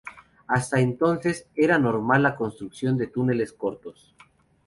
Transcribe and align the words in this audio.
Hasta 0.47 0.77
ese 0.79 0.83
entonces, 0.87 1.45
era 1.55 1.77
normal 1.77 2.23
la 2.23 2.35
construcción 2.35 2.97
de 2.97 3.05
túneles 3.05 3.53
cortos. 3.53 4.15